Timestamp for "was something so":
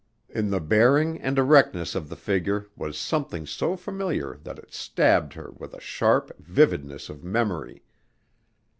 2.75-3.77